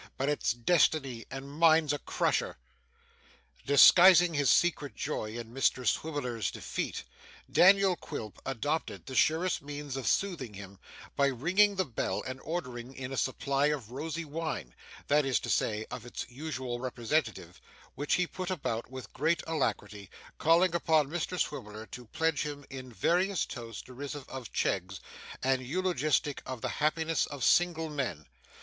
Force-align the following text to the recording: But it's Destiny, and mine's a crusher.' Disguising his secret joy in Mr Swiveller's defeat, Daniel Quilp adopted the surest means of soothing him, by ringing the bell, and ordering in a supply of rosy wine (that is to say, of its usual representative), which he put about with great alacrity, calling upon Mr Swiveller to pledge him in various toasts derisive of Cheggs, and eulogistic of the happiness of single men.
But 0.17 0.29
it's 0.29 0.51
Destiny, 0.53 1.27
and 1.29 1.47
mine's 1.47 1.93
a 1.93 1.99
crusher.' 1.99 2.57
Disguising 3.67 4.33
his 4.33 4.49
secret 4.49 4.95
joy 4.95 5.37
in 5.37 5.53
Mr 5.53 5.85
Swiveller's 5.85 6.49
defeat, 6.49 7.03
Daniel 7.51 7.95
Quilp 7.95 8.41
adopted 8.43 9.05
the 9.05 9.13
surest 9.13 9.61
means 9.61 9.95
of 9.95 10.07
soothing 10.07 10.55
him, 10.55 10.79
by 11.15 11.27
ringing 11.27 11.75
the 11.75 11.85
bell, 11.85 12.23
and 12.25 12.39
ordering 12.41 12.95
in 12.95 13.11
a 13.11 13.15
supply 13.15 13.67
of 13.67 13.91
rosy 13.91 14.25
wine 14.25 14.73
(that 15.05 15.23
is 15.23 15.39
to 15.41 15.51
say, 15.51 15.85
of 15.91 16.03
its 16.03 16.25
usual 16.27 16.79
representative), 16.79 17.61
which 17.93 18.15
he 18.15 18.25
put 18.25 18.49
about 18.49 18.89
with 18.89 19.13
great 19.13 19.43
alacrity, 19.45 20.09
calling 20.39 20.73
upon 20.73 21.11
Mr 21.11 21.37
Swiveller 21.39 21.85
to 21.85 22.07
pledge 22.07 22.41
him 22.41 22.65
in 22.71 22.91
various 22.91 23.45
toasts 23.45 23.83
derisive 23.83 24.27
of 24.29 24.51
Cheggs, 24.51 24.99
and 25.43 25.61
eulogistic 25.61 26.41
of 26.47 26.61
the 26.61 26.69
happiness 26.81 27.27
of 27.27 27.43
single 27.43 27.87
men. 27.89 28.25